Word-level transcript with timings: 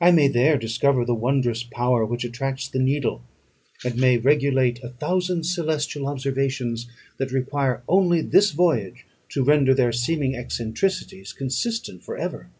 I 0.00 0.12
may 0.12 0.28
there 0.28 0.56
discover 0.56 1.04
the 1.04 1.12
wondrous 1.16 1.64
power 1.64 2.06
which 2.06 2.22
attracts 2.22 2.68
the 2.68 2.78
needle; 2.78 3.24
and 3.84 3.96
may 3.96 4.16
regulate 4.16 4.80
a 4.80 4.90
thousand 4.90 5.42
celestial 5.42 6.06
observations, 6.06 6.88
that 7.18 7.32
require 7.32 7.82
only 7.88 8.20
this 8.20 8.52
voyage 8.52 9.04
to 9.30 9.42
render 9.42 9.74
their 9.74 9.90
seeming 9.90 10.36
eccentricities 10.36 11.32
consistent 11.32 12.04
for 12.04 12.16
ever. 12.16 12.52